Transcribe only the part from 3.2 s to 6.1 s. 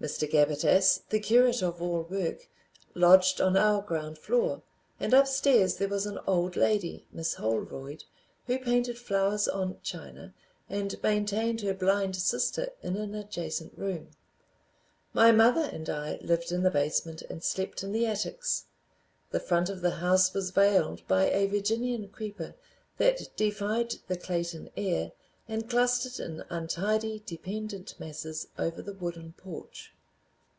on our ground floor, and upstairs there was